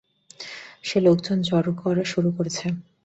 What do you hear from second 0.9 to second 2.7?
লোকজন জড়ো করা শুরু করেছে।